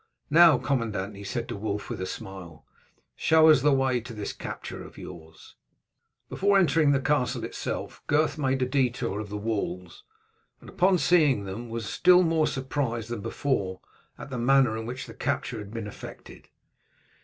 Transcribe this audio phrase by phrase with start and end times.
[0.31, 2.65] Now, commandant," he said to Wulf with a smile,
[3.15, 5.53] "show us the way into this capture of yours."
[6.27, 10.03] Before entering the castle itself Gurth made a detour of the walls,
[10.59, 13.79] and upon seeing them was still more surprised than before
[14.17, 16.47] at the manner in which the capture had been effected.